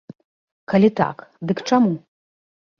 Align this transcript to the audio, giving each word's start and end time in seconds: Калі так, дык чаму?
Калі 0.73 0.89
так, 1.01 1.17
дык 1.53 1.57
чаму? 1.69 1.95